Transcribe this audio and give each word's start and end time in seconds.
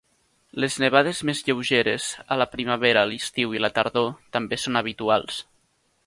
Les 0.61 0.75
nevades 0.83 1.19
més 1.29 1.41
lleugeres 1.49 2.07
a 2.35 2.37
la 2.41 2.47
primavera, 2.53 3.03
l'estiu 3.11 3.53
i 3.57 3.61
la 3.61 3.71
tardor 3.75 4.09
també 4.39 4.59
són 4.63 4.81
habituals. 4.81 5.37